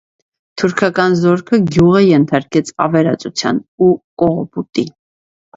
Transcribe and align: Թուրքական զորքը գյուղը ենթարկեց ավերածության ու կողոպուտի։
Թուրքական 0.61 1.17
զորքը 1.19 1.59
գյուղը 1.75 2.01
ենթարկեց 2.05 2.71
ավերածության 2.87 3.63
ու 3.89 3.91
կողոպուտի։ 4.23 4.89